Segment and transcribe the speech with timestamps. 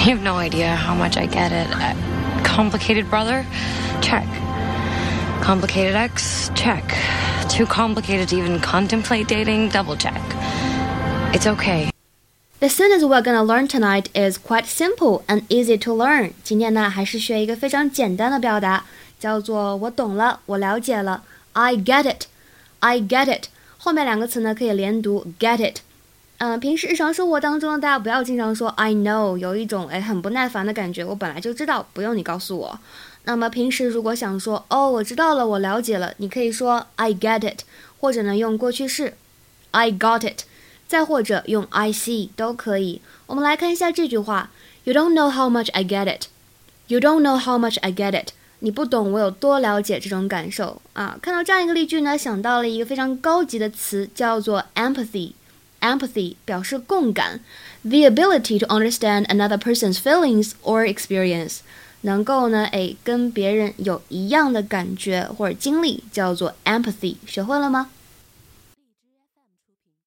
[0.05, 1.67] You have no idea how much I get it.
[1.71, 1.93] Uh,
[2.43, 3.45] complicated brother?
[4.01, 4.27] Check.
[5.41, 6.51] Complicated ex?
[6.53, 6.83] Check.
[7.49, 9.69] Too complicated to even contemplate dating?
[9.69, 10.21] Double check.
[11.33, 11.89] It's okay.
[12.59, 16.33] The sentence we're gonna learn tonight is quite simple and easy to learn.
[16.43, 18.85] 今天呢，还是学一个非常简单的表达，
[19.19, 21.23] 叫做“我懂了，我了解了”。
[21.53, 22.25] I get it.
[22.79, 23.47] I get it.
[23.77, 25.79] 后面两个词呢可以连读，get it。
[26.42, 31.04] 嗯，平时日常生活当中呢，大家不要经常说 I know，有一种哎很不耐烦的感觉。
[31.04, 32.80] 我本来就知道，不用你告诉我。
[33.24, 37.60] 那么平时如果想说哦，我知道了，我了解了，你可以说 I get it，
[38.00, 39.12] 或者呢用过去式
[39.72, 40.44] I got it，
[40.88, 43.02] 再或者用 I see 都可以。
[43.26, 44.50] 我们来看一下这句话
[44.84, 46.28] ：You don't know how much I get it.
[46.86, 48.30] You don't know how much I get it.
[48.60, 51.18] 你不懂我有多了解这种感受啊。
[51.20, 55.32] 看到这样一个例句呢，想到了一个非常高级的词，叫做 empathy。
[55.80, 57.40] Empathy 表示共感
[57.82, 61.58] ，the ability to understand another person's feelings or experience，
[62.02, 67.16] 能够呢，哎，跟别人有一样的感觉或者经历，叫做 empathy。
[67.26, 67.90] 学会了吗？